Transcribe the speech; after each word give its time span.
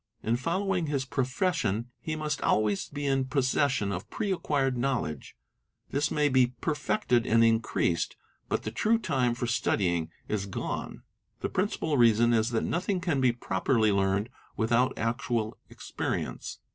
In 0.23 0.35
following 0.35 0.87
his 0.87 1.05
profession 1.05 1.91
he 1.99 2.15
must 2.15 2.41
always 2.41 2.89
be 2.89 3.05
in 3.05 3.25
possession 3.25 3.91
of 3.91 4.09
pre 4.09 4.31
acquired 4.31 4.75
knowledge; 4.75 5.37
this 5.91 6.09
may 6.09 6.27
be 6.27 6.55
perfected 6.59 7.27
and 7.27 7.43
increased, 7.43 8.15
but 8.49 8.63
the 8.63 8.71
true 8.71 8.97
time 8.97 9.35
for 9.35 9.45
studying 9.45 10.09
is 10.27 10.47
gone. 10.47 11.03
The 11.41 11.49
principle 11.49 11.97
reason 11.99 12.33
is 12.33 12.49
that 12.49 12.63
nothing 12.65 12.99
can 12.99 13.21
be 13.21 13.31
properly 13.31 13.91
learned 13.91 14.29
without 14.57 14.97
actual 14.97 15.59
experience. 15.69 16.57